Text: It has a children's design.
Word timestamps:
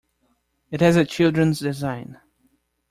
It 0.71 0.81
has 0.81 0.95
a 0.95 1.05
children's 1.05 1.59
design. 1.59 2.19